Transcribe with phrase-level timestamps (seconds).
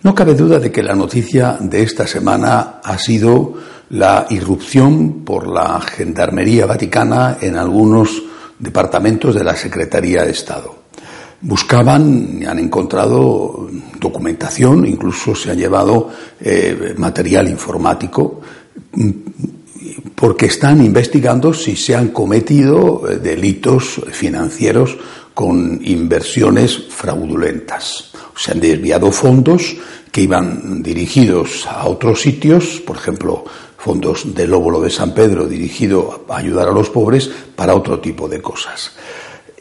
[0.00, 3.54] No cabe duda de que la noticia de esta semana ha sido
[3.90, 8.22] la irrupción por la Gendarmería Vaticana en algunos
[8.60, 10.76] departamentos de la Secretaría de Estado.
[11.40, 16.10] Buscaban y han encontrado documentación, incluso se ha llevado
[16.40, 18.40] eh, material informático,
[20.14, 24.96] porque están investigando si se han cometido eh, delitos financieros
[25.38, 28.10] con inversiones fraudulentas.
[28.34, 29.76] Se han desviado fondos
[30.10, 33.44] que iban dirigidos a otros sitios, por ejemplo,
[33.76, 38.28] fondos del óvulo de San Pedro dirigido a ayudar a los pobres para otro tipo
[38.28, 38.90] de cosas.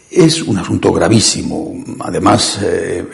[0.09, 1.75] Es un asunto gravísimo.
[1.99, 3.05] Además, eh,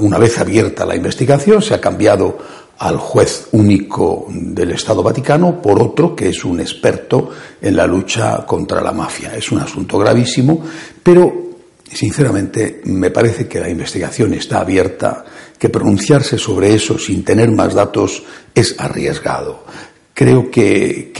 [0.00, 2.36] una vez abierta la investigación, se ha cambiado
[2.78, 7.30] al juez único del Estado Vaticano por otro que es un experto
[7.60, 9.36] en la lucha contra la mafia.
[9.36, 10.64] Es un asunto gravísimo,
[11.00, 11.47] pero
[11.92, 15.24] Sinceramente, me parece que la investigación está abierta,
[15.58, 18.22] que pronunciarse sobre eso sin tener más datos
[18.54, 19.64] es arriesgado.
[20.12, 21.12] Creo que,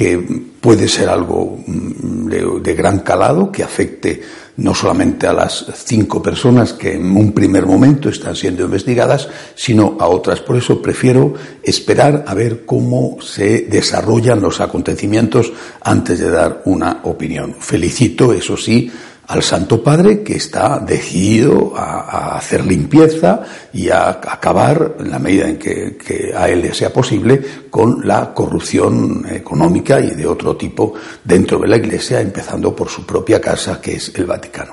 [0.60, 4.20] puede ser algo mm, de, gran calado que afecte
[4.56, 9.96] no solamente a las cinco personas que en un primer momento están siendo investigadas, sino
[10.00, 10.40] a otras.
[10.40, 17.00] Por eso prefiero esperar a ver cómo se desarrollan los acontecimientos antes de dar una
[17.04, 17.54] opinión.
[17.60, 18.90] Felicito, eso sí,
[19.28, 23.42] al Santo Padre que está decidido a, hacer limpieza
[23.72, 28.32] y a, acabar, en la medida en que, a él le sea posible, con la
[28.32, 33.80] corrupción económica y de otro tipo dentro de la Iglesia, empezando por su propia casa,
[33.80, 34.72] que es el Vaticano.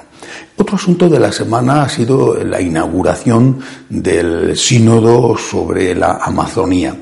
[0.57, 3.59] Otro asunto de la semana ha sido la inauguración
[3.89, 6.95] del sínodo sobre la Amazonía.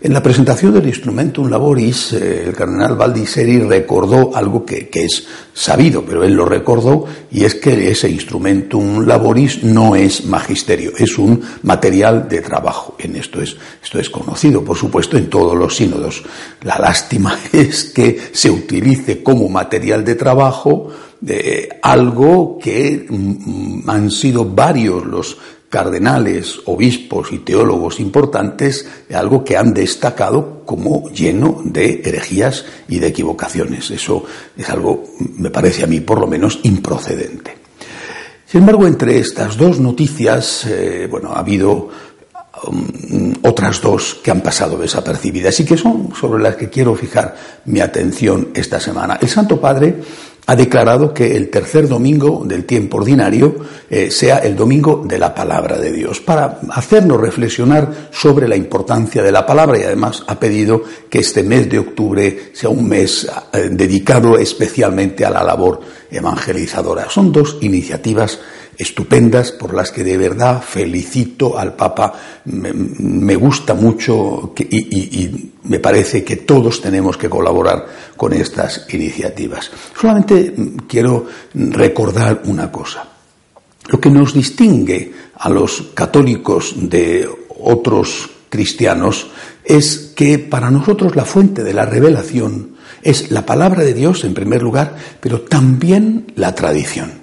[0.00, 6.04] En la presentación del Instrumentum Laboris, eh, el cardenal Valdiseri recordó algo que, es sabido,
[6.04, 11.42] pero él lo recordó, y es que ese Instrumentum Laboris no es magisterio, es un
[11.64, 12.94] material de trabajo.
[13.00, 16.22] En esto es, esto es conocido, por supuesto, en todos los sínodos.
[16.62, 23.90] La lástima es que se utilice como material de trabajo de algo que mm, mm,
[23.90, 25.36] han sido varios los
[25.68, 33.08] cardenales, obispos y teólogos importantes algo que han destacado como lleno de herejías y de
[33.08, 33.90] equivocaciones.
[33.90, 34.24] Eso
[34.56, 35.04] es algo,
[35.36, 37.56] me parece a mí, por lo menos, improcedente.
[38.46, 41.90] Sin embargo, entre estas dos noticias, eh, bueno, ha habido
[42.66, 47.36] um, otras dos que han pasado desapercibidas y que son sobre las que quiero fijar
[47.66, 49.18] mi atención esta semana.
[49.20, 49.96] El Santo Padre
[50.48, 53.54] ha declarado que el tercer domingo del tiempo ordinario
[53.90, 59.22] eh, sea el domingo de la palabra de Dios, para hacernos reflexionar sobre la importancia
[59.22, 63.30] de la palabra y además ha pedido que este mes de octubre sea un mes
[63.52, 67.10] eh, dedicado especialmente a la labor evangelizadora.
[67.10, 68.38] Son dos iniciativas
[68.78, 72.14] estupendas por las que de verdad felicito al Papa.
[72.44, 77.86] Me, gusta mucho y, me parece que todos tenemos que colaborar
[78.16, 79.70] con estas iniciativas.
[80.00, 80.54] Solamente
[80.86, 83.04] quiero recordar una cosa.
[83.88, 87.28] Lo que nos distingue a los católicos de
[87.60, 89.28] otros cristianos
[89.64, 94.34] es que para nosotros la fuente de la revelación es la palabra de Dios en
[94.34, 97.17] primer lugar, pero también la tradición.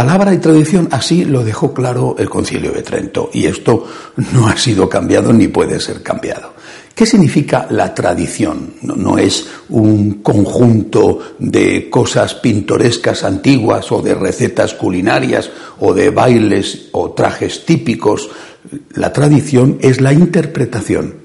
[0.00, 3.86] Palabra y tradición, así lo dejó claro el concilio de Trento, y esto
[4.32, 6.54] no ha sido cambiado ni puede ser cambiado.
[6.94, 8.76] ¿Qué significa la tradición?
[8.80, 16.88] No, es un conjunto de cosas pintorescas antiguas o de recetas culinarias o de bailes
[16.92, 18.30] o trajes típicos.
[18.94, 21.16] La tradición es la interpretación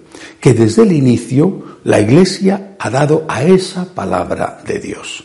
[0.41, 5.23] que desde el inicio la Iglesia ha dado a esa palabra de Dios.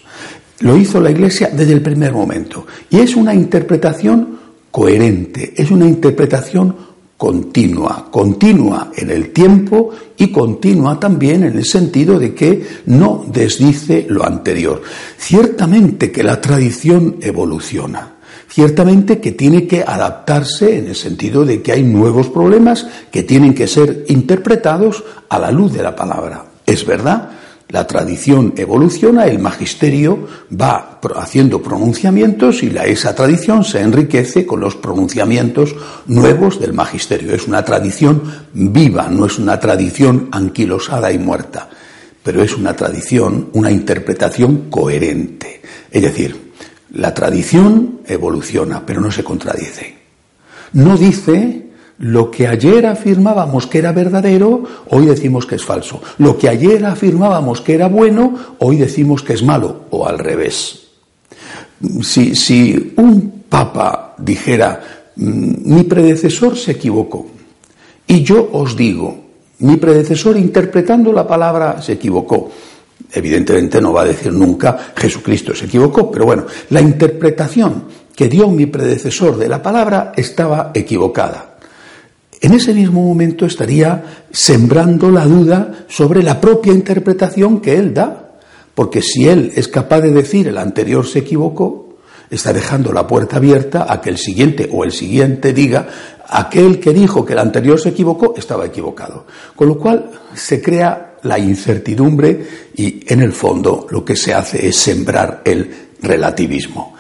[0.61, 2.67] Lo hizo la Iglesia desde el primer momento.
[2.91, 4.39] Y es una interpretación
[4.71, 12.19] coherente, es una interpretación continua, continua en el tiempo y continua también en el sentido
[12.19, 14.81] de que no desdice lo anterior.
[15.19, 18.15] Ciertamente que la tradición evoluciona,
[18.49, 23.55] ciertamente que tiene que adaptarse en el sentido de que hay nuevos problemas que tienen
[23.55, 26.47] que ser interpretados a la luz de la palabra.
[26.65, 27.31] Es verdad
[27.71, 30.27] La tradición evoluciona, el magisterio
[30.61, 35.77] va haciendo pronunciamientos y la, esa tradición se enriquece con los pronunciamientos
[36.07, 37.33] nuevos del magisterio.
[37.33, 38.23] Es una tradición
[38.53, 41.69] viva, no es una tradición anquilosada y muerta,
[42.25, 45.63] pero es una tradición, una interpretación coherente.
[45.93, 46.53] Es decir,
[46.95, 49.95] la tradición evoluciona, pero no se contradice.
[50.73, 51.70] No dice
[52.01, 56.01] lo que ayer afirmábamos que era verdadero, hoy decimos que es falso.
[56.17, 60.81] Lo que ayer afirmábamos que era bueno, hoy decimos que es malo, o al revés.
[62.03, 67.27] Si, si un papa dijera, mm, mi predecesor se equivocó,
[68.07, 69.27] y yo os digo,
[69.59, 72.51] mi predecesor interpretando la palabra se equivocó,
[73.13, 77.85] evidentemente no va a decir nunca Jesucristo se equivocó, pero bueno, la interpretación
[78.17, 81.50] que dio mi predecesor de la palabra estaba equivocada
[82.41, 88.31] en ese mismo momento estaría sembrando la duda sobre la propia interpretación que él da.
[88.75, 91.99] Porque si él es capaz de decir el anterior se equivocó,
[92.31, 95.87] está dejando la puerta abierta a que el siguiente o el siguiente diga
[96.29, 99.27] aquel que dijo que el anterior se equivocó estaba equivocado.
[99.55, 104.67] Con lo cual se crea la incertidumbre y en el fondo lo que se hace
[104.67, 105.71] es sembrar el
[106.01, 106.95] relativismo.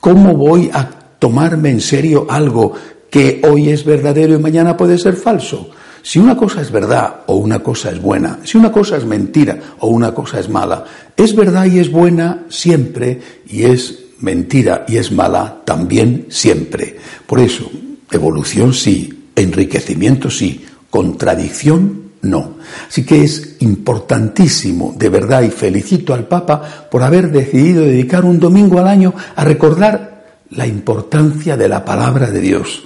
[0.00, 0.88] ¿Cómo voy a
[1.18, 2.72] tomarme en serio algo
[3.10, 5.70] que hoy es verdadero y mañana puede ser falso.
[6.02, 9.58] Si una cosa es verdad o una cosa es buena, si una cosa es mentira
[9.80, 10.84] o una cosa es mala,
[11.16, 16.96] es verdad y es buena siempre y es mentira y es mala también siempre.
[17.26, 17.68] Por eso,
[18.12, 22.56] evolución sí, enriquecimiento sí, contradicción no.
[22.88, 28.38] Así que es importantísimo, de verdad, y felicito al Papa por haber decidido dedicar un
[28.38, 32.84] domingo al año a recordar la importancia de la palabra de Dios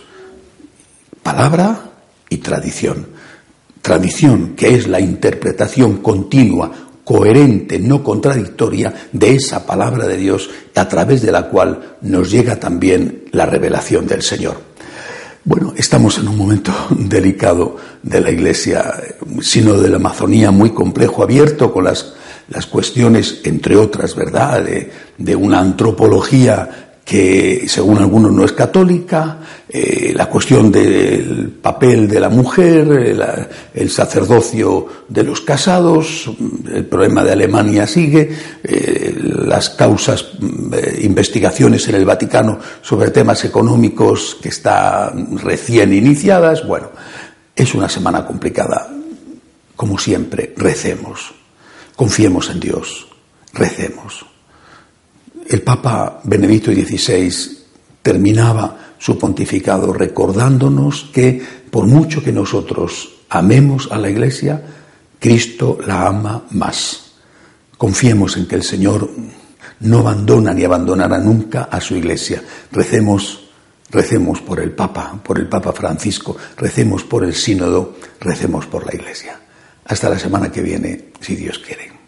[1.23, 1.91] palabra
[2.29, 3.07] y tradición.
[3.83, 6.71] Tradición, que es la interpretación continua,
[7.05, 12.61] coherente, no contradictoria de esa palabra de Dios, a través de la cual nos llega
[12.61, 14.71] también la revelación del Señor.
[15.45, 18.95] Bueno, estamos en un momento delicado de la Iglesia,
[19.41, 22.15] sino de la Amazonía muy complejo, abierto con las,
[22.49, 29.39] las cuestiones, entre otras, ¿verdad?, de, de una antropología que según algunos no es católica,
[29.69, 33.19] eh, la cuestión del papel de la mujer,
[33.75, 36.31] el sacerdocio de los casados,
[36.73, 38.31] el problema de Alemania sigue,
[38.62, 40.25] eh, las causas,
[40.73, 46.65] eh, investigaciones en el Vaticano sobre temas económicos que están recién iniciadas.
[46.65, 46.91] Bueno,
[47.57, 48.89] es una semana complicada.
[49.75, 51.35] Como siempre, recemos,
[51.97, 53.09] confiemos en Dios,
[53.53, 54.31] recemos.
[55.50, 57.58] El Papa Benedicto XVI
[58.02, 64.62] terminaba su pontificado recordándonos que por mucho que nosotros amemos a la Iglesia,
[65.19, 67.14] Cristo la ama más.
[67.76, 69.11] Confiemos en que el Señor
[69.81, 72.41] no abandona ni abandonará nunca a su Iglesia.
[72.70, 73.50] Recemos,
[73.91, 78.94] recemos por el Papa, por el Papa Francisco, recemos por el Sínodo, recemos por la
[78.94, 79.41] Iglesia.
[79.85, 82.00] Hasta la semana que viene, si Dios quiere.